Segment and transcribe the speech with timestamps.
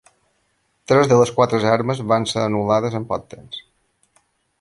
[0.91, 3.61] Tres de les quatre armes van ser anul·lades en poc temps.